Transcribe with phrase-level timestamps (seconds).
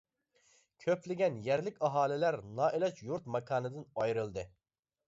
[0.85, 4.51] كۆپلىگەن يەرلىك ئاھالىلەر نائىلاج يۇرت-ماكانىدىن ئايرىلدى.